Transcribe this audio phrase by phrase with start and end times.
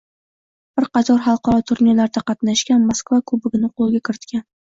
[0.79, 4.45] Bir qator xalqaro turnirlarda qatnashgan, Moskva kubogini qo‘lga kiritgan